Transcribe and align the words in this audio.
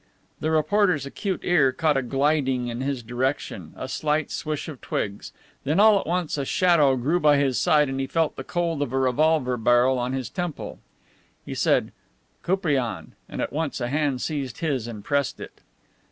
The 0.39 0.49
reporter's 0.49 1.05
acute 1.05 1.41
ear 1.43 1.71
caught 1.71 1.95
a 1.95 2.01
gliding 2.01 2.69
in 2.69 2.81
his 2.81 3.03
direction, 3.03 3.75
a 3.77 3.87
slight 3.87 4.31
swish 4.31 4.67
of 4.67 4.81
twigs; 4.81 5.31
then 5.63 5.79
all 5.79 5.99
at 5.99 6.07
once 6.07 6.39
a 6.39 6.43
shadow 6.45 6.95
grew 6.95 7.19
by 7.19 7.37
his 7.37 7.59
side 7.59 7.87
and 7.87 7.99
he 7.99 8.07
felt 8.07 8.35
the 8.35 8.43
cold 8.43 8.81
of 8.81 8.93
a 8.93 8.97
revolver 8.97 9.57
barrel 9.57 9.99
on 9.99 10.13
his 10.13 10.27
temple. 10.27 10.79
He 11.45 11.53
said 11.53 11.91
"Koupriane," 12.41 13.11
and 13.29 13.41
at 13.43 13.53
once 13.53 13.79
a 13.79 13.89
hand 13.89 14.21
seized 14.23 14.57
his 14.57 14.87
and 14.87 15.03
pressed 15.03 15.39
it. 15.39 15.61